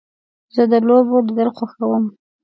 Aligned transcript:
زه 0.55 0.63
د 0.71 0.73
لوبو 0.87 1.15
لیدل 1.27 1.49
خوښوم. 1.57 2.05